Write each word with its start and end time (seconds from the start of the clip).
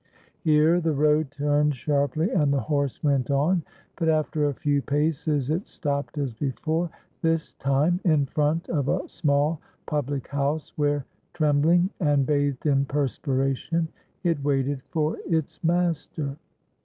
Here 0.39 0.81
the 0.81 0.93
road 0.93 1.29
turned 1.29 1.75
sharply, 1.75 2.31
and 2.31 2.51
the 2.51 2.59
horse 2.61 3.03
went 3.03 3.29
on. 3.29 3.61
But 3.97 4.09
after 4.09 4.49
a 4.49 4.53
few 4.55 4.81
paces 4.81 5.51
it 5.51 5.67
stopped 5.67 6.17
as 6.17 6.33
before; 6.33 6.89
this 7.21 7.53
time 7.53 7.99
in 8.03 8.25
front 8.25 8.67
of 8.69 8.87
a 8.87 9.07
small 9.07 9.61
public 9.85 10.27
house, 10.29 10.73
where 10.75 11.05
trembling, 11.33 11.91
and 11.99 12.25
bathed 12.25 12.65
in 12.65 12.85
perspiration, 12.85 13.89
it 14.23 14.43
waited 14.43 14.81
for 14.89 15.17
its 15.27 15.63
master. 15.63 16.35